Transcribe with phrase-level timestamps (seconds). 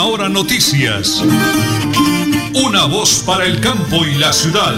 [0.00, 1.22] Última Hora Noticias.
[2.54, 4.74] Una voz para el campo y la ciudad.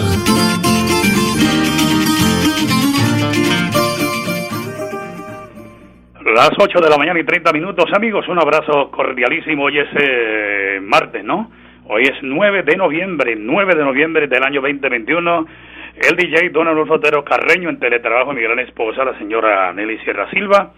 [6.24, 9.64] Las 8 de la mañana y 30 minutos, amigos, un abrazo cordialísimo.
[9.64, 11.50] Hoy es eh, martes, ¿no?
[11.86, 15.46] Hoy es 9 de noviembre, 9 de noviembre del año 2021.
[16.10, 20.28] El DJ Don Adolfo Otero Carreño en teletrabajo, mi gran esposa, la señora Nelly Sierra
[20.30, 20.72] Silva.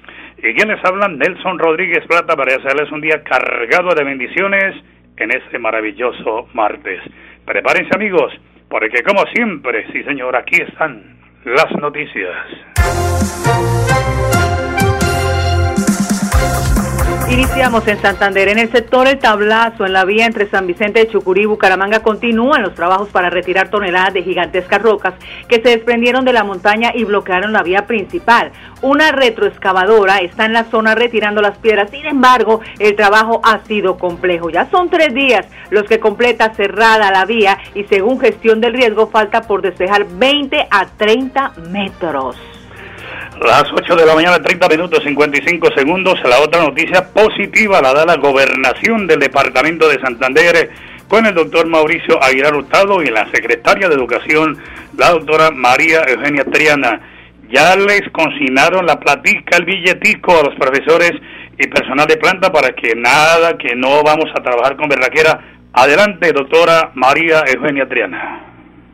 [0.46, 4.74] Y quienes hablan, Nelson Rodríguez Plata, para hacerles un día cargado de bendiciones
[5.16, 7.00] en este maravilloso martes.
[7.46, 8.30] Prepárense, amigos,
[8.68, 11.16] porque como siempre, sí señor, aquí están
[11.46, 12.36] las noticias.
[17.30, 18.48] Iniciamos en Santander.
[18.48, 22.00] En el sector El Tablazo, en la vía entre San Vicente de Chucurí y Bucaramanga,
[22.00, 25.14] continúan los trabajos para retirar toneladas de gigantescas rocas
[25.48, 28.52] que se desprendieron de la montaña y bloquearon la vía principal.
[28.82, 31.90] Una retroexcavadora está en la zona retirando las piedras.
[31.90, 34.50] Sin embargo, el trabajo ha sido complejo.
[34.50, 39.08] Ya son tres días los que completa cerrada la vía y según gestión del riesgo
[39.08, 42.36] falta por despejar 20 a 30 metros.
[43.40, 46.14] Las 8 de la mañana, 30 minutos 55 segundos.
[46.24, 50.70] La otra noticia positiva la da la gobernación del departamento de Santander
[51.08, 54.56] con el doctor Mauricio Aguilar Hurtado y la secretaria de Educación,
[54.96, 57.00] la doctora María Eugenia Triana.
[57.50, 61.12] Ya les consignaron la platica, el billetico a los profesores
[61.58, 65.40] y personal de planta para que nada, que no vamos a trabajar con berraquera.
[65.72, 68.44] Adelante, doctora María Eugenia Triana.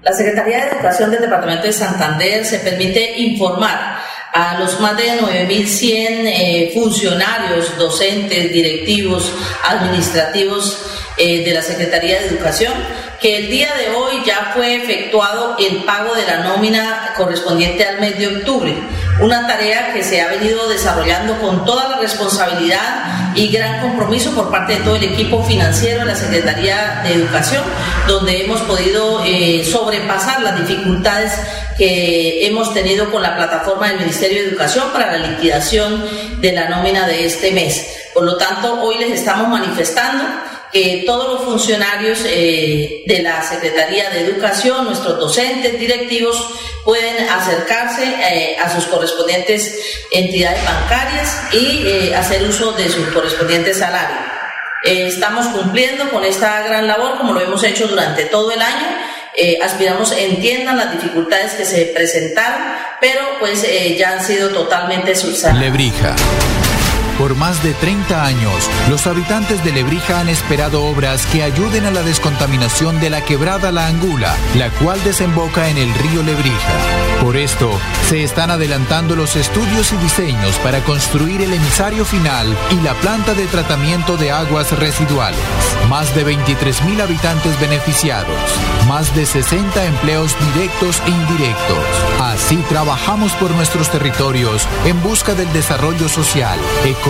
[0.02, 3.99] La Secretaría de Educación del Departamento de Santander se permite informar
[4.32, 9.32] a los más de 9.100 eh, funcionarios, docentes, directivos,
[9.64, 10.78] administrativos
[11.16, 12.72] eh, de la Secretaría de Educación,
[13.20, 18.00] que el día de hoy ya fue efectuado el pago de la nómina correspondiente al
[18.00, 18.74] mes de octubre
[19.20, 24.50] una tarea que se ha venido desarrollando con toda la responsabilidad y gran compromiso por
[24.50, 27.62] parte de todo el equipo financiero de la Secretaría de Educación,
[28.08, 31.32] donde hemos podido eh, sobrepasar las dificultades
[31.76, 36.04] que hemos tenido con la plataforma del Ministerio de Educación para la liquidación
[36.40, 37.86] de la nómina de este mes.
[38.14, 40.24] Por lo tanto, hoy les estamos manifestando
[40.72, 46.48] que todos los funcionarios eh, de la Secretaría de Educación, nuestros docentes, directivos,
[46.84, 49.78] pueden acercarse eh, a sus correspondientes
[50.10, 54.20] entidades bancarias y eh, hacer uso de sus correspondientes salarios.
[54.84, 58.86] estamos cumpliendo con esta gran labor como lo hemos hecho durante todo el año.
[59.62, 62.62] aspiramos entiendan las dificultades que se presentaron,
[63.00, 63.66] pero pues
[63.98, 65.60] ya han sido totalmente subsanadas.
[65.60, 66.16] Lebrija
[67.20, 71.90] por más de 30 años, los habitantes de Lebrija han esperado obras que ayuden a
[71.90, 76.72] la descontaminación de la quebrada La Angula, la cual desemboca en el río Lebrija.
[77.20, 77.70] Por esto,
[78.08, 83.34] se están adelantando los estudios y diseños para construir el emisario final y la planta
[83.34, 85.38] de tratamiento de aguas residuales.
[85.90, 88.38] Más de 23.000 habitantes beneficiados,
[88.88, 91.84] más de 60 empleos directos e indirectos.
[92.18, 97.09] Así trabajamos por nuestros territorios en busca del desarrollo social, económico,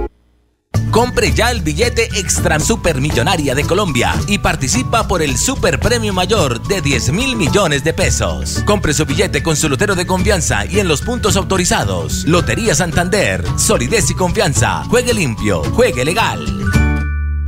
[0.91, 6.61] Compre ya el billete Extra Supermillonaria de Colombia y participa por el Super Premio Mayor
[6.67, 8.61] de 10 mil millones de pesos.
[8.65, 12.25] Compre su billete con su lotero de confianza y en los puntos autorizados.
[12.25, 14.83] Lotería Santander, solidez y confianza.
[14.89, 16.90] Juegue limpio, juegue legal.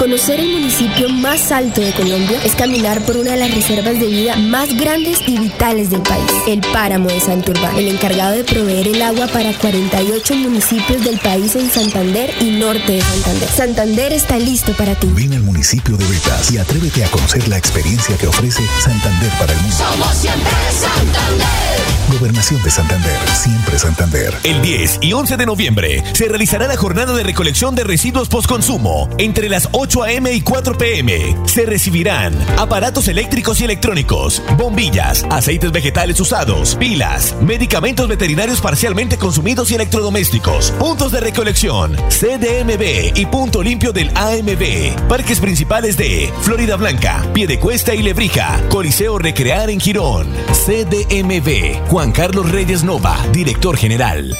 [0.00, 4.06] Conocer el municipio más alto de Colombia es caminar por una de las reservas de
[4.06, 8.88] vida más grandes y vitales del país, el Páramo de Santurbán, el encargado de proveer
[8.88, 13.48] el agua para 48 municipios del país en Santander y norte de Santander.
[13.50, 15.06] Santander está listo para ti.
[15.14, 19.52] Ven al municipio de Betas y atrévete a conocer la experiencia que ofrece Santander para
[19.52, 19.76] el mundo.
[19.76, 20.50] Somos siempre
[20.80, 22.18] Santander.
[22.18, 24.34] Gobernación de Santander, siempre Santander.
[24.44, 29.10] El 10 y 11 de noviembre se realizará la jornada de recolección de residuos postconsumo
[29.18, 30.32] entre las 8 8 a.m.
[30.32, 31.36] y 4 p.m.
[31.46, 39.68] Se recibirán aparatos eléctricos y electrónicos, bombillas, aceites vegetales usados, pilas, medicamentos veterinarios parcialmente consumidos
[39.72, 46.76] y electrodomésticos, puntos de recolección, CDMB y punto limpio del AMB, parques principales de Florida
[46.76, 54.36] Blanca, Piedecuesta y Lebrija, Coliseo Recrear en Girón, CDMB, Juan Carlos Reyes Nova, director general.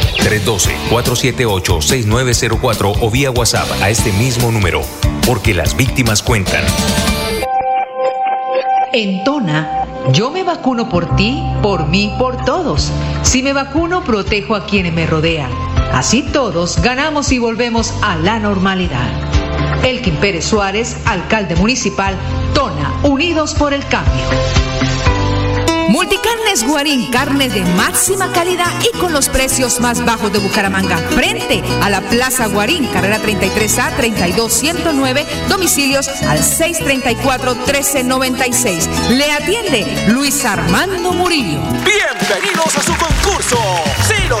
[0.90, 4.82] 312-478-6904 o vía WhatsApp a este mismo número,
[5.26, 6.64] porque las víctimas cuentan.
[8.92, 12.92] En Tona, yo me vacuno por ti, por mí, por todos.
[13.22, 15.71] Si me vacuno, protejo a quienes me rodean.
[15.92, 19.10] Así todos ganamos y volvemos a la normalidad.
[19.84, 22.16] Elkin Pérez Suárez, alcalde municipal,
[22.54, 24.24] Tona, Unidos por el Cambio.
[25.88, 30.96] Multicarnes Guarín, carne de máxima calidad y con los precios más bajos de Bucaramanga.
[30.96, 38.88] Frente a la Plaza Guarín, carrera 33A 32109, domicilios al 634-1396.
[39.10, 41.60] Le atiende Luis Armando Murillo.
[41.84, 43.58] Bienvenidos a su concurso.
[44.08, 44.40] Si lo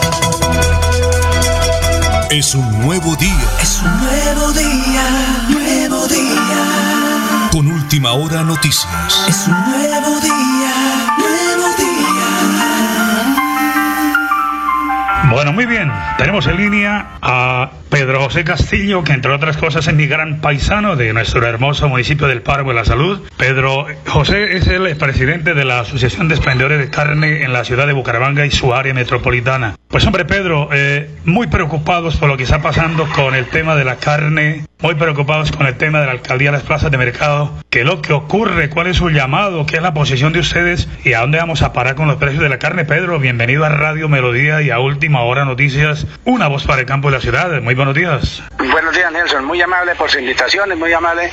[2.31, 3.49] Es un nuevo día.
[3.61, 5.03] Es un nuevo día,
[5.49, 7.49] nuevo día.
[7.51, 9.25] Con última hora noticias.
[9.27, 10.73] Es un nuevo día,
[11.17, 12.29] nuevo día.
[15.29, 15.91] Bueno, muy bien.
[16.17, 20.95] Tenemos en línea a Pedro José Castillo, que entre otras cosas es mi gran paisano
[20.95, 23.19] de nuestro hermoso municipio del Páramo de la Salud.
[23.35, 27.87] Pedro José es el presidente de la Asociación de Expendedores de Carne en la ciudad
[27.87, 29.75] de Bucaramanga y su área metropolitana.
[29.89, 33.83] Pues hombre, Pedro, eh, muy preocupados por lo que está pasando con el tema de
[33.83, 37.51] la carne, muy preocupados con el tema de la alcaldía de las plazas de mercado.
[37.69, 38.69] ¿Qué es lo que ocurre?
[38.69, 39.65] ¿Cuál es su llamado?
[39.65, 40.87] ¿Qué es la posición de ustedes?
[41.03, 42.85] ¿Y a dónde vamos a parar con los precios de la carne?
[42.85, 47.09] Pedro, bienvenido a Radio Melodía y a Última Hora Noticias, una voz para el campo
[47.09, 47.61] de la ciudad.
[47.61, 48.43] Muy buenos días.
[48.57, 49.45] Buenos días, Nelson.
[49.45, 51.29] Muy amable por su invitación muy amable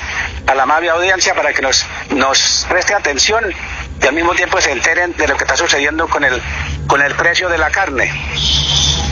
[0.46, 3.44] a la amable audiencia para que nos, nos preste atención
[4.02, 6.40] y al mismo tiempo se enteren de lo que está sucediendo con el,
[6.86, 8.10] con el precio de la carne.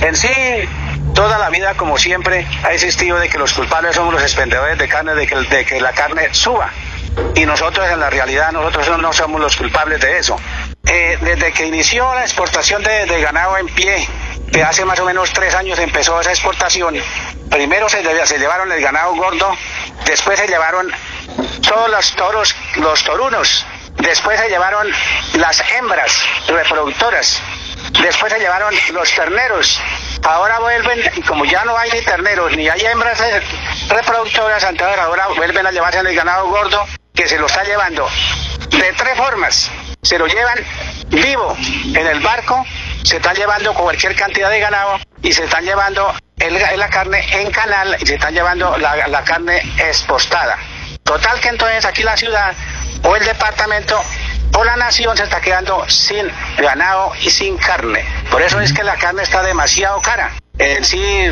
[0.02, 0.28] En sí,
[1.16, 4.86] toda la vida, como siempre, ha existido de que los culpables somos los expendedores de
[4.86, 6.70] carne, de que, la carne suba.
[7.34, 10.36] Y nosotros, en la realidad, nosotros no somos los culpables de eso.
[10.86, 14.06] Eh, desde que inició la exportación de, ganado en pie,
[14.52, 16.94] que hace más o menos tres años empezó esa exportación,
[17.50, 18.02] primero se
[18.38, 19.56] llevaron el ganado gordo,
[20.04, 20.92] después se llevaron
[21.66, 24.86] todos los toros, los torunos, después se llevaron
[25.34, 27.40] las hembras reproductoras,
[28.02, 29.80] después se llevaron los terneros,
[30.22, 33.22] ahora vuelven, y como ya no hay ni terneros ni hay hembras
[33.88, 36.84] reproductoras, entonces ahora vuelven a llevarse el ganado gordo
[37.14, 38.08] que se lo está llevando
[38.70, 39.70] de tres formas.
[40.02, 40.58] Se lo llevan
[41.08, 42.64] vivo en el barco,
[43.02, 47.96] se están llevando cualquier cantidad de ganado y se están llevando la carne en canal
[47.98, 50.58] y se están llevando la, la carne expostada.
[51.02, 52.54] Total que entonces aquí la ciudad
[53.02, 54.00] o el departamento
[54.56, 58.04] o la nación se está quedando sin ganado y sin carne.
[58.30, 60.32] Por eso es que la carne está demasiado cara.
[60.58, 61.26] En sí,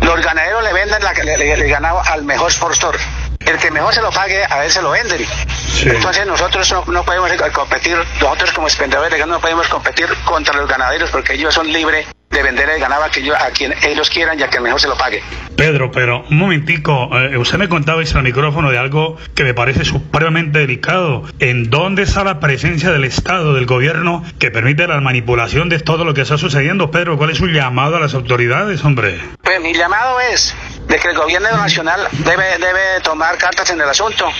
[0.00, 2.96] los ganaderos le venden la, le, le, el ganado al mejor postor.
[3.40, 5.26] El que mejor se lo pague, a él se lo venden.
[5.26, 5.88] Sí.
[5.88, 10.54] Entonces nosotros no, no, podemos competir, nosotros como expendedores de ganado no podemos competir contra
[10.54, 14.38] los ganaderos porque ellos son libres de vender el ganado a, a quien ellos quieran
[14.38, 15.20] y a quien mejor se lo pague.
[15.56, 19.84] Pedro, pero un momentico, eh, usted me contaba al micrófono de algo que me parece
[19.84, 21.24] supremamente delicado.
[21.40, 26.04] ¿En dónde está la presencia del Estado, del gobierno, que permite la manipulación de todo
[26.04, 26.92] lo que está sucediendo?
[26.92, 29.20] Pedro, ¿cuál es su llamado a las autoridades, hombre?
[29.42, 30.54] Pues mi llamado es
[30.86, 34.30] de que el gobierno nacional debe, debe tomar cartas en el asunto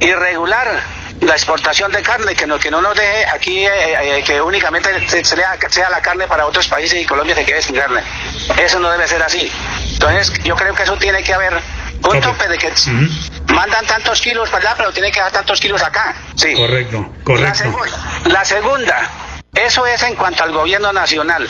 [0.00, 4.24] y regular la exportación de carne, que no, que no nos deje aquí eh, eh,
[4.24, 8.02] que únicamente sea, sea, la carne para otros países y Colombia se quede sin carne.
[8.58, 9.50] Eso no debe ser así.
[9.92, 12.72] Entonces yo creo que eso tiene que haber un tope de que
[13.54, 16.14] mandan tantos kilos para allá, pero tiene que dar tantos kilos acá.
[16.34, 16.54] Sí.
[16.54, 17.64] Correcto, correcto.
[18.24, 19.10] La, la segunda,
[19.54, 21.48] eso es en cuanto al gobierno nacional.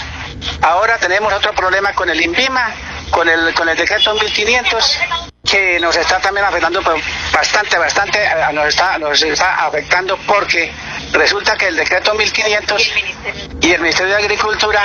[0.60, 2.74] Ahora tenemos otro problema con el INVIMA,
[3.10, 4.98] con el, con el decreto 1500
[5.44, 6.80] que nos está también afectando
[7.32, 10.72] bastante, bastante, eh, nos está, nos está afectando porque
[11.12, 12.92] resulta que el decreto 1500
[13.61, 14.14] y el Ministerio.
[14.14, 14.84] de Agricultura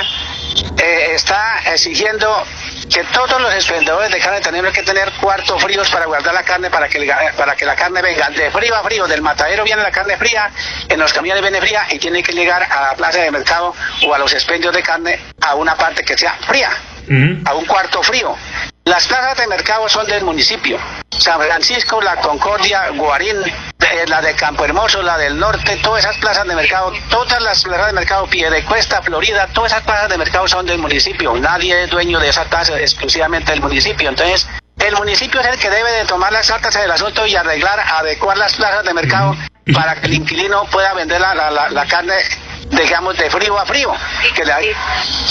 [0.76, 2.44] eh, está exigiendo
[2.92, 6.70] que todos los expendedores de carne tenemos que tener cuartos fríos para guardar la carne
[6.70, 9.90] para que, para que la carne venga de frío a frío, del matadero viene la
[9.90, 10.50] carne fría,
[10.88, 13.74] en los camiones viene fría y tiene que llegar a la plaza de mercado
[14.06, 16.70] o a los expendios de carne a una parte que sea fría,
[17.44, 18.34] a un cuarto frío.
[18.84, 20.78] Las plazas de mercado son del municipio.
[21.10, 26.16] San Francisco, La Concordia, Guarín, eh, la de Campo Hermoso, la del norte, todas esas
[26.16, 30.48] plazas de mercado, todas las plazas de mercado, Piedecuesta, Florida, todas esas plazas de mercado
[30.48, 31.36] son del municipio.
[31.36, 34.08] Nadie es dueño de esas plazas, exclusivamente del municipio.
[34.08, 34.48] Entonces,
[34.78, 38.38] el municipio es el que debe de tomar las cartas del asunto y arreglar, adecuar
[38.38, 39.36] las plazas de mercado
[39.74, 42.14] para que el inquilino pueda vender la, la, la carne
[42.70, 43.92] digamos, de frío a frío,
[44.34, 44.44] que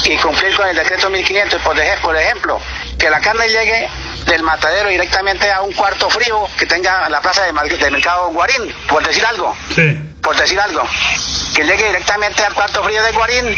[0.06, 2.60] y cumplir con el decreto 1500, por, por ejemplo,
[2.98, 3.90] que la carne llegue
[4.26, 7.54] del matadero directamente a un cuarto frío que tenga la plaza de,
[7.92, 9.56] mercado Guarín, por decir algo.
[10.22, 10.84] Por decir algo.
[11.56, 13.56] Que llegue directamente al cuarto frío de Guarín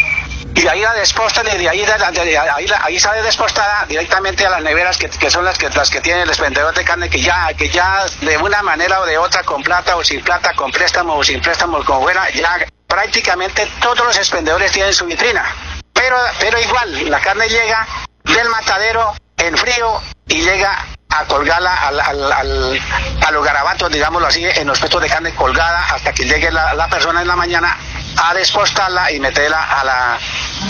[0.55, 4.61] y de ahí la despostan y de ahí, ahí, ahí, sale despostada directamente a las
[4.61, 7.53] neveras que, que, son las que las que tienen el expendedor de carne que ya
[7.53, 11.15] que ya de una manera o de otra con plata o sin plata con préstamo
[11.15, 12.57] o sin préstamo como fuera ya
[12.89, 15.45] prácticamente todos los expendedores tienen su vitrina.
[15.93, 17.87] Pero pero igual la carne llega
[18.25, 22.81] del matadero en frío y llega a colgarla al, al, al,
[23.25, 26.73] a los garabatos, digámoslo así, en los puestos de carne colgada hasta que llegue la,
[26.73, 27.75] la persona en la mañana
[28.21, 30.19] a despostarla y meterla a, la,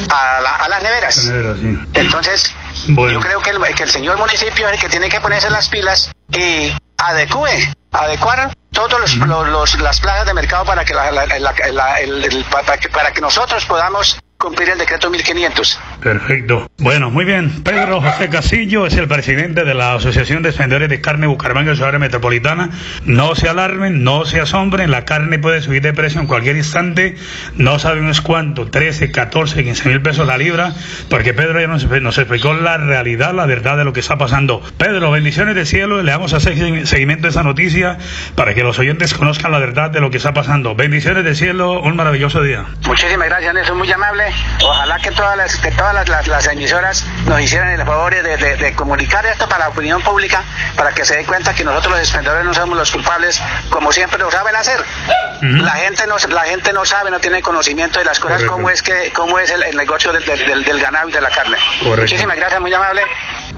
[0.09, 1.17] a, la, a las neveras.
[1.93, 2.53] Entonces,
[2.87, 5.67] yo creo que el, que el señor municipio es el que tiene que ponerse las
[5.67, 11.25] pilas y adecue, adecuar todos los, los, las plazas de mercado para que, la,
[11.99, 15.79] el, para que, para que nosotros podamos cumplir el decreto 1500.
[16.01, 16.71] Perfecto.
[16.77, 17.61] Bueno, muy bien.
[17.61, 21.91] Pedro José Casillo es el presidente de la Asociación de Expendedores de Carne Bucaramanga, ciudad
[21.99, 22.69] metropolitana.
[23.03, 27.17] No se alarmen, no se asombren, la carne puede subir de precio en cualquier instante.
[27.55, 30.73] No sabemos cuánto, 13, 14, 15 mil pesos la libra,
[31.09, 34.61] porque Pedro ya nos, nos explicó la realidad, la verdad de lo que está pasando.
[34.77, 36.55] Pedro, bendiciones del cielo, le damos a hacer
[36.87, 37.97] seguimiento a esa noticia
[38.35, 40.75] para que los oyentes conozcan la verdad de lo que está pasando.
[40.75, 42.65] Bendiciones del cielo, un maravilloso día.
[42.85, 44.28] Muchísimas gracias, Nelson, muy amable.
[44.63, 48.75] Ojalá que todas las, que todas las, las, emisoras nos hicieran el favor de, de,
[48.75, 50.43] comunicar esto para la opinión pública,
[50.75, 54.19] para que se dé cuenta que nosotros los expendedores no somos los culpables, como siempre
[54.19, 54.83] lo saben hacer.
[55.41, 58.81] La gente no la gente no sabe, no tiene conocimiento de las cosas, cómo es
[58.81, 61.57] que cómo es el, negocio del, del, del, ganado y de la carne.
[61.81, 63.03] Muchísimas gracias, muy amable.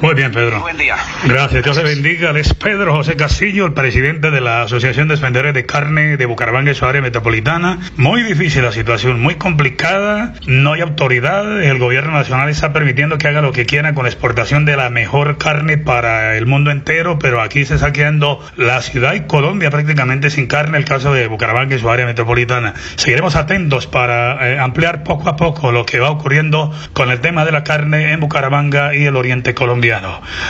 [0.01, 0.61] Muy bien, Pedro.
[0.61, 0.95] Buen día.
[1.25, 2.31] Gracias, Dios te bendiga.
[2.31, 6.71] Es Pedro José Castillo, el presidente de la Asociación de Expendedores de Carne de Bucaramanga
[6.71, 7.77] y su área metropolitana.
[7.97, 10.33] Muy difícil la situación, muy complicada.
[10.47, 11.61] No hay autoridad.
[11.61, 14.89] El gobierno nacional está permitiendo que haga lo que quiera con la exportación de la
[14.89, 19.69] mejor carne para el mundo entero, pero aquí se está quedando la ciudad y Colombia
[19.69, 22.73] prácticamente sin carne, el caso de Bucaramanga y su área metropolitana.
[22.95, 27.45] Seguiremos atentos para eh, ampliar poco a poco lo que va ocurriendo con el tema
[27.45, 29.90] de la carne en Bucaramanga y el oriente colombiano.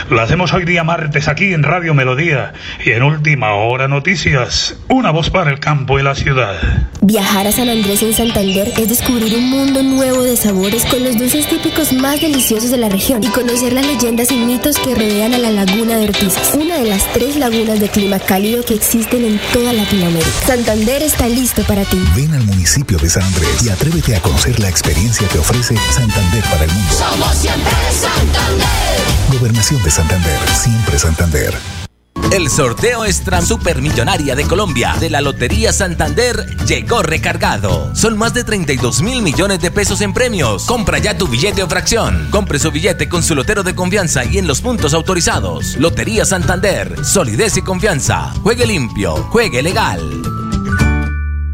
[0.08, 2.52] Lo hacemos hoy día martes aquí en Radio Melodía
[2.84, 6.54] y en Última Hora Noticias, una voz para el campo y la ciudad.
[7.00, 11.18] Viajar a San Andrés en Santander es descubrir un mundo nuevo de sabores con los
[11.18, 15.34] dulces típicos más deliciosos de la región y conocer las leyendas y mitos que rodean
[15.34, 19.24] a la laguna de Ortizas, una de las tres lagunas de clima cálido que existen
[19.24, 20.30] en toda Latinoamérica.
[20.46, 22.00] Santander está listo para ti.
[22.14, 26.44] Ven al municipio de San Andrés y atrévete a conocer la experiencia que ofrece Santander
[26.44, 26.92] para el mundo.
[26.92, 29.31] Somos siempre Santander.
[29.32, 31.54] Gobernación de Santander, siempre Santander.
[32.30, 37.94] El sorteo extra supermillonaria de Colombia de la Lotería Santander llegó recargado.
[37.94, 40.66] Son más de 32 mil millones de pesos en premios.
[40.66, 42.28] Compra ya tu billete o fracción.
[42.30, 45.76] Compre su billete con su lotero de confianza y en los puntos autorizados.
[45.76, 48.34] Lotería Santander, solidez y confianza.
[48.42, 50.00] Juegue limpio, juegue legal.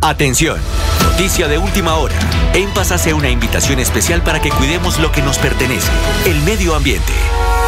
[0.01, 0.59] Atención,
[1.03, 2.19] noticia de última hora.
[2.55, 5.91] En Paz hace una invitación especial para que cuidemos lo que nos pertenece,
[6.27, 7.13] el medio ambiente.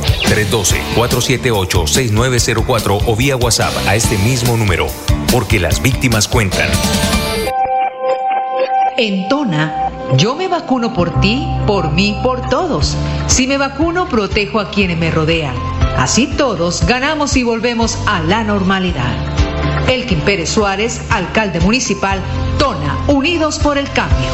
[0.96, 4.88] 312-478-6904 o vía WhatsApp a este mismo número,
[5.30, 6.70] porque las víctimas cuentan.
[8.96, 12.96] En Tona, yo me vacuno por ti, por mí, por todos.
[13.28, 15.69] Si me vacuno, protejo a quienes me rodean.
[15.96, 19.14] Así todos ganamos y volvemos a la normalidad.
[19.88, 22.20] Elkin Pérez Suárez, alcalde municipal,
[22.58, 24.28] Tona, Unidos por el Cambio.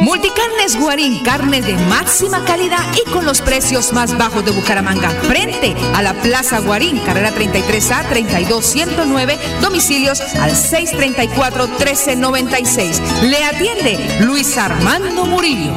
[0.00, 5.10] Multicarnes Guarín, carne de máxima calidad y con los precios más bajos de Bucaramanga.
[5.10, 13.00] Frente a la Plaza Guarín, carrera 33A 32109, domicilios al 634-1396.
[13.22, 15.72] Le atiende Luis Armando Murillo.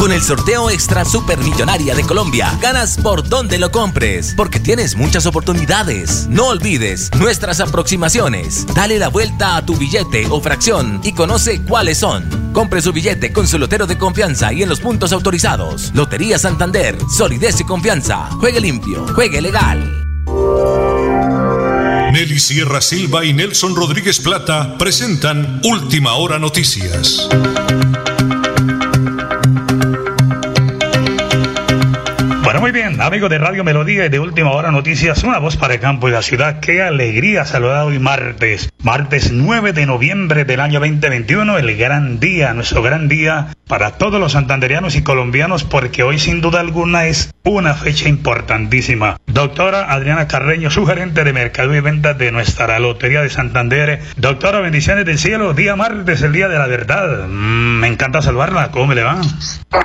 [0.00, 5.26] Con el sorteo extra supermillonaria de Colombia, ganas por donde lo compres, porque tienes muchas
[5.26, 6.26] oportunidades.
[6.26, 8.66] No olvides nuestras aproximaciones.
[8.74, 12.50] Dale la vuelta a tu billete o fracción y conoce cuáles son.
[12.54, 15.92] Compre su billete con su lotero de confianza y en los puntos autorizados.
[15.92, 18.30] Lotería Santander, solidez y confianza.
[18.40, 20.06] Juegue limpio, juegue legal.
[22.14, 27.28] Nelly Sierra Silva y Nelson Rodríguez Plata presentan Última Hora Noticias.
[33.10, 36.12] Amigos de Radio Melodía y de Última Hora Noticias, una voz para el campo y
[36.12, 36.60] la ciudad.
[36.60, 42.54] Qué alegría saludar hoy martes, martes 9 de noviembre del año 2021, el gran día,
[42.54, 47.32] nuestro gran día para todos los santanderianos y colombianos, porque hoy sin duda alguna es
[47.44, 49.16] una fecha importantísima.
[49.26, 54.02] Doctora Adriana Carreño, su gerente de mercado y ventas de nuestra Lotería de Santander.
[54.16, 57.28] Doctora, bendiciones del cielo, día martes, el día de la verdad.
[57.28, 59.20] Mm, me encanta saludarla, ¿cómo le va?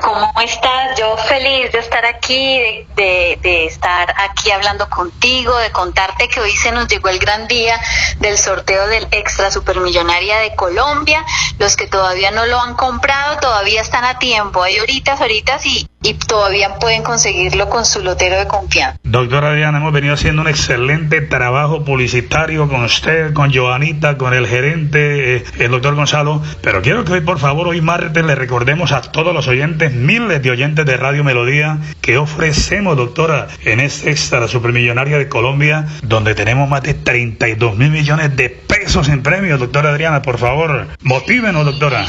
[0.02, 0.98] ¿Cómo estás?
[0.98, 2.58] Yo feliz de estar aquí,
[2.96, 7.48] de, de, estar aquí hablando contigo, de contarte que hoy se nos llegó el gran
[7.48, 7.80] día
[8.20, 11.26] del sorteo del Extra Supermillonaria de Colombia.
[11.60, 14.64] Los que todavía no lo han comprado, todavía están a tiempo.
[14.64, 19.00] Hay horitas, horitas y, y todavía pueden conseguirlo con su lotero de confianza.
[19.04, 24.46] Doctora Diana, hemos venido haciendo un excelente trabajo publicitario con usted, con Joanita, con el
[24.46, 28.92] gerente, eh, el doctor Gonzalo, pero quiero que hoy, por favor, hoy martes le recordemos
[28.92, 34.12] a todos los oyentes, miles de oyentes de Radio Melodía, que ofrecemos, doctora, en este
[34.12, 39.60] extra supermillonaria de Colombia, donde tenemos más de 32 mil millones de pesos en premios,
[39.60, 42.06] doctora Adriana, por favor, motívenos, doctora.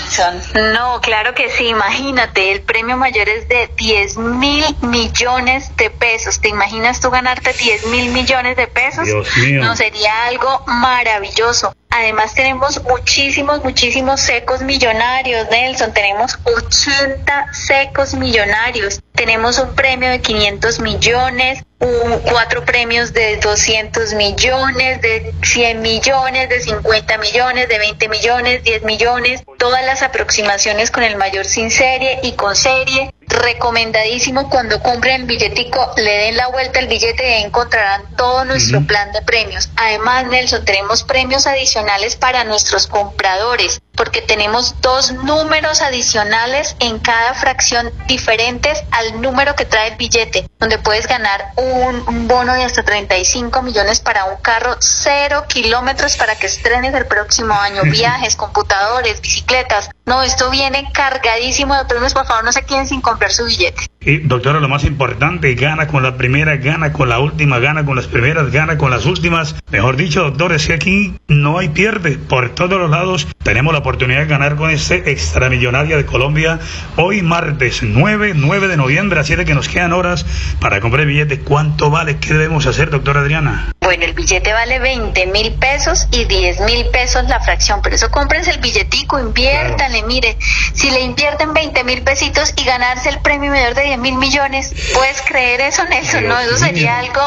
[0.75, 3.86] No, claro que sí, imagínate, el premio mayor es de 10
[4.17, 6.41] mil millones de pesos.
[6.41, 9.05] ¿Te imaginas tú ganarte 10 mil millones de pesos?
[9.05, 9.63] Dios mío.
[9.63, 11.73] No, sería algo maravilloso.
[11.91, 15.95] Además tenemos muchísimos, muchísimos secos millonarios, Nelson.
[15.95, 19.01] Tenemos 80 secos millonarios.
[19.15, 26.49] Tenemos un premio de 500 millones, un, cuatro premios de 200 millones, de 100 millones,
[26.51, 29.43] de 50 millones, de 20 millones, 10 millones.
[29.57, 33.15] Todas las aproximaciones con el mayor sin serie y con serie.
[33.29, 38.87] Recomendadísimo cuando compren el billetico, le den la vuelta al billete y encontrarán todo nuestro
[38.87, 39.69] plan de premios.
[39.77, 47.35] Además, Nelson, tenemos premios adicionales para nuestros compradores porque tenemos dos números adicionales en cada
[47.35, 52.65] fracción diferentes al número que trae el billete, donde puedes ganar un, un bono de
[52.65, 58.37] hasta 35 millones para un carro, cero kilómetros para que estrenes el próximo año, viajes,
[58.37, 59.89] computadores, bicicletas.
[60.05, 63.83] No, esto viene cargadísimo de premios, por favor, no se queden sin comprar su billete.
[64.01, 67.97] Y doctora, lo más importante, gana con la primera, gana con la última, gana con
[67.97, 69.57] las primeras, gana con las últimas.
[69.71, 72.19] Mejor dicho, doctor, es que aquí no hay pierde.
[72.19, 76.61] Por todos los lados tenemos la oportunidad de ganar con este extramillonaria de Colombia.
[76.97, 80.25] Hoy martes 9, 9 de noviembre, así de que nos quedan horas
[80.61, 81.41] para comprar el billete.
[81.41, 82.19] ¿Cuánto vale?
[82.19, 83.73] ¿Qué debemos hacer, doctora Adriana?
[83.81, 87.83] Bueno, el billete vale 20 mil pesos y 10 mil pesos la fracción.
[87.83, 90.03] Por eso cómprense el billetico, inviértanle.
[90.05, 90.37] Mire,
[90.75, 94.73] si le invierten 20 mil pesitos y ganarse el premio mayor de 10 mil millones,
[94.95, 96.27] ¿puedes creer eso, Nelson?
[96.29, 97.21] no, eso sería algo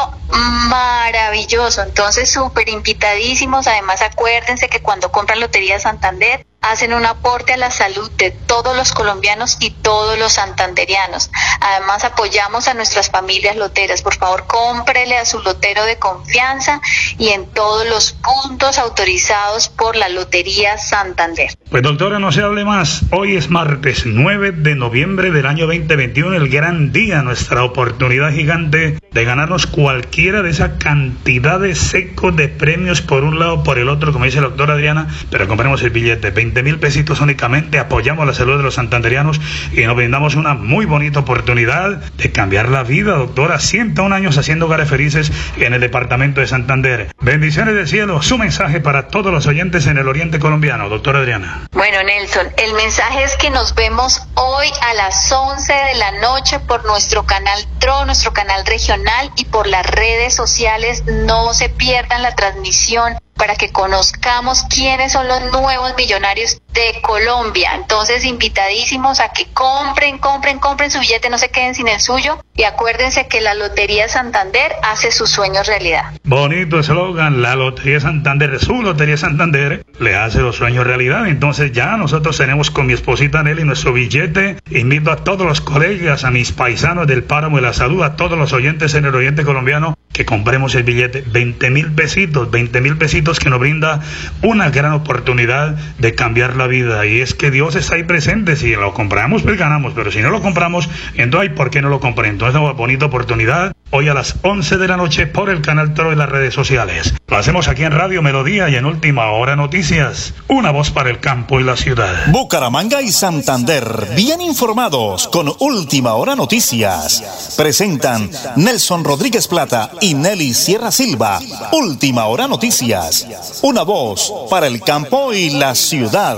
[0.68, 1.82] maravilloso.
[1.82, 3.66] Entonces, súper invitadísimos.
[3.66, 8.76] Además, acuérdense que cuando compran Lotería Santander, hacen un aporte a la salud de todos
[8.76, 11.30] los colombianos y todos los santanderianos.
[11.60, 14.02] Además, apoyamos a nuestras familias loteras.
[14.02, 16.80] Por favor, cómprele a su lotero de confianza
[17.18, 21.50] y en todos los puntos autorizados por la Lotería Santander.
[21.70, 23.02] Pues doctora, no se hable más.
[23.10, 28.98] Hoy es martes 9 de noviembre del año 2021, el gran día, nuestra oportunidad gigante
[29.12, 33.88] de ganarnos cualquiera de esa cantidad de secos de premios por un lado, por el
[33.88, 38.26] otro, como dice la doctora Adriana, pero compremos el billete, 20 mil pesitos únicamente, apoyamos
[38.26, 39.40] la salud de los santanderianos
[39.72, 44.66] y nos brindamos una muy bonita oportunidad de cambiar la vida, doctora, 101 años haciendo
[44.66, 47.12] hogares felices en el departamento de Santander.
[47.20, 51.68] Bendiciones del cielo, su mensaje para todos los oyentes en el oriente colombiano, doctora Adriana.
[51.72, 56.58] Bueno, Nelson, el mensaje es que nos vemos hoy a las 11 de la noche
[56.60, 61.04] por nuestro canal TRO, nuestro canal regional y por las redes sociales.
[61.06, 67.70] No se pierdan la transmisión para que conozcamos quiénes son los nuevos millonarios de Colombia.
[67.74, 72.38] Entonces, invitadísimos a que compren, compren, compren su billete, no se queden sin el suyo.
[72.54, 76.12] Y acuérdense que la Lotería Santander hace sus sueños realidad.
[76.22, 81.26] Bonito eslogan, la Lotería Santander, su Lotería Santander, le hace los sueños realidad.
[81.26, 84.58] Entonces ya nosotros tenemos con mi esposita Nelly nuestro billete.
[84.70, 88.38] Invito a todos los colegas, a mis paisanos del Páramo y la Salud, a todos
[88.38, 91.24] los oyentes en el Oriente Colombiano, que compremos el billete.
[91.26, 94.00] 20 mil pesitos, 20 mil pesitos que nos brinda
[94.42, 97.06] una gran oportunidad de cambiar la vida.
[97.06, 98.56] Y es que Dios está ahí presente.
[98.56, 99.92] Si lo compramos, pues ganamos.
[99.94, 102.28] Pero si no lo compramos, entonces, ¿por qué no lo compré?
[102.28, 106.12] Entonces, una bonita oportunidad hoy a las 11 de la noche por el canal Toro
[106.12, 107.14] y las redes sociales.
[107.26, 110.34] Lo hacemos aquí en Radio Melodía y en Última Hora Noticias.
[110.48, 112.26] Una voz para el campo y la ciudad.
[112.28, 117.54] Bucaramanga y Santander, bien informados con Última Hora Noticias.
[117.56, 121.38] Presentan Nelson Rodríguez Plata y Nelly Sierra Silva.
[121.72, 123.60] Última Hora Noticias.
[123.62, 126.36] Una voz para el campo y la ciudad.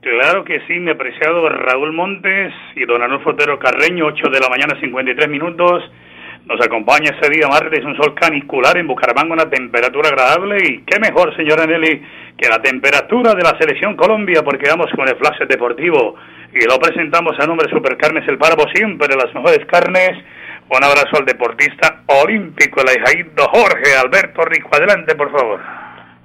[0.00, 4.48] Claro que sí, mi apreciado Raúl Montes y don Arnulfo Otero Carreño, 8 de la
[4.48, 5.84] mañana, 53 minutos.
[6.46, 10.98] Nos acompaña este día martes un sol canicular en Bucaramanga, una temperatura agradable y qué
[10.98, 12.02] mejor, señora Nelly,
[12.36, 16.16] que la temperatura de la selección Colombia, porque vamos con el flash deportivo
[16.52, 20.18] y lo presentamos a nombre de Supercarnes El Páramo, siempre las mejores carnes.
[20.70, 24.70] Un abrazo al deportista olímpico, el ahijaído Jorge Alberto Rico.
[24.72, 25.60] Adelante, por favor.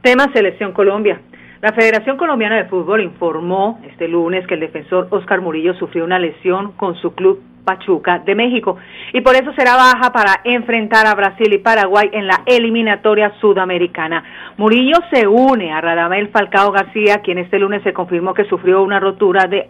[0.01, 1.19] Tema Selección Colombia.
[1.61, 6.19] La Federación Colombiana de Fútbol informó este lunes que el defensor Oscar Murillo sufrió una
[6.19, 8.77] lesión con su club Pachuca de México
[9.11, 14.23] y por eso será baja para enfrentar a Brasil y Paraguay en la eliminatoria sudamericana.
[14.55, 19.01] Murillo se une a Radamel Falcao García, quien este lunes se confirmó que sufrió una
[19.01, 19.67] rotura de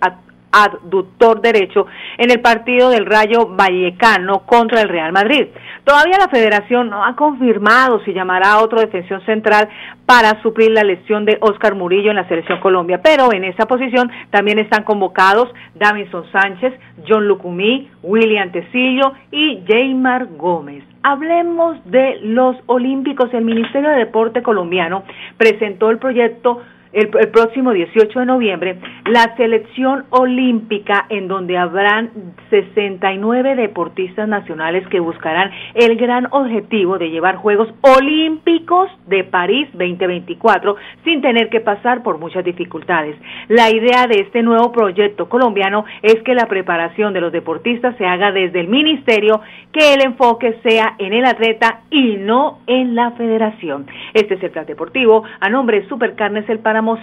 [0.52, 5.48] aductor derecho en el partido del Rayo Vallecano contra el Real Madrid.
[5.84, 9.70] Todavía la federación no ha confirmado si llamará a otro defensor central
[10.06, 14.12] para suplir la lesión de Oscar Murillo en la selección Colombia, pero en esa posición
[14.30, 16.74] también están convocados Davinson Sánchez,
[17.08, 20.84] John Lucumí, William Tecillo y Jaymar Gómez.
[21.04, 23.34] Hablemos de los Olímpicos.
[23.34, 25.04] El Ministerio de Deporte colombiano
[25.38, 26.62] presentó el proyecto
[26.94, 32.12] el, próximo 18 de noviembre la selección olímpica en donde habrán
[32.50, 40.76] 69 deportistas nacionales que buscarán el gran objetivo de llevar Juegos Olímpicos de París 2024
[41.04, 43.16] sin tener que pasar por muchas dificultades.
[43.48, 48.06] La idea de este nuevo proyecto colombiano es que la preparación de los deportistas se
[48.06, 53.12] haga desde el ministerio, que el enfoque sea en el atleta y no en la
[53.12, 53.88] federación.
[54.14, 56.60] Este es el plan deportivo a nombre de Supercarnes El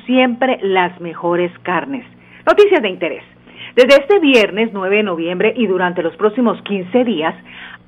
[0.06, 2.06] Siempre las mejores carnes.
[2.46, 3.24] Noticias de interés.
[3.74, 7.34] Desde este viernes 9 de noviembre y durante los próximos 15 días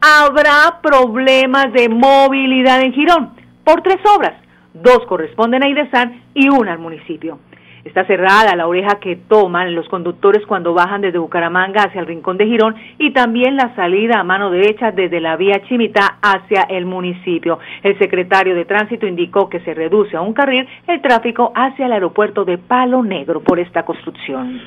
[0.00, 3.30] habrá problemas de movilidad en Girón
[3.64, 4.34] por tres obras.
[4.74, 7.38] Dos corresponden a IDESAN y una al municipio.
[7.86, 12.36] Está cerrada la oreja que toman los conductores cuando bajan desde Bucaramanga hacia el Rincón
[12.36, 16.84] de Girón y también la salida a mano derecha desde la vía Chimita hacia el
[16.84, 17.60] municipio.
[17.84, 21.92] El secretario de Tránsito indicó que se reduce a un carril el tráfico hacia el
[21.92, 24.60] aeropuerto de Palo Negro por esta construcción.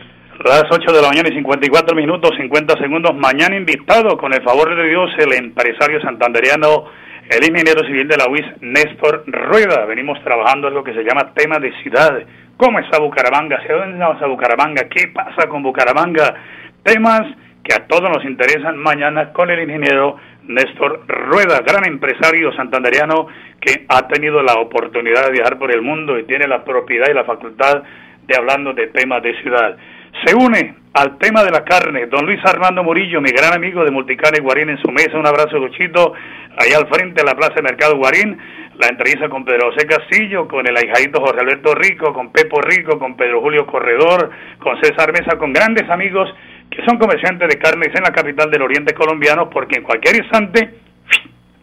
[0.46, 3.14] Las 8 de la mañana y 54 minutos, 50 segundos.
[3.18, 6.86] Mañana invitado, con el favor de Dios, el empresario santanderiano,
[7.30, 9.86] el ingeniero civil de la UIS, Néstor Rueda.
[9.86, 12.24] Venimos trabajando en lo que se llama tema de ciudad
[12.60, 13.56] ¿Cómo está Bucaramanga?
[13.56, 14.90] ¿Hacia dónde vamos a Bucaramanga?
[14.90, 16.36] ¿Qué pasa con Bucaramanga?
[16.84, 17.22] Temas
[17.64, 23.28] que a todos nos interesan mañana con el ingeniero Néstor Rueda, gran empresario santanderiano
[23.62, 27.14] que ha tenido la oportunidad de viajar por el mundo y tiene la propiedad y
[27.14, 27.82] la facultad
[28.28, 29.78] de hablando de temas de ciudad.
[30.26, 33.92] Se une al tema de la carne, don Luis Armando Murillo, mi gran amigo de
[33.92, 36.12] Multicarne Guarín en su mesa, un abrazo Luchito,
[36.58, 38.38] allá al frente de la Plaza de Mercado Guarín,
[38.80, 42.98] la entrevista con Pedro José Castillo, con el ahijadito José Alberto Rico, con Pepo Rico,
[42.98, 46.34] con Pedro Julio Corredor, con César Mesa, con grandes amigos
[46.72, 50.76] que son comerciantes de carnes en la capital del oriente colombiano, porque en cualquier instante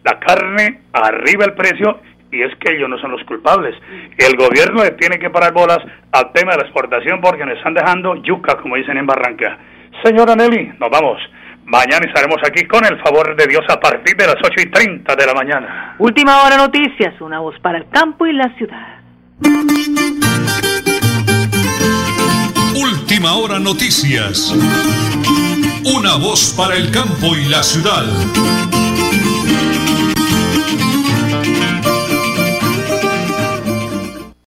[0.03, 2.01] la carne arriba el precio
[2.31, 3.73] y es que ellos no son los culpables.
[4.19, 5.79] El gobierno tiene que parar bolas
[6.11, 9.57] al tema de la exportación porque nos están dejando yuca, como dicen en Barranca.
[10.03, 11.19] Señora Nelly, nos vamos.
[11.67, 15.15] Mañana estaremos aquí con el favor de Dios a partir de las 8 y 30
[15.17, 15.95] de la mañana.
[15.99, 19.01] Última hora noticias, una voz para el campo y la ciudad.
[22.73, 24.55] Última hora noticias.
[25.93, 28.05] Una voz para el campo y la ciudad.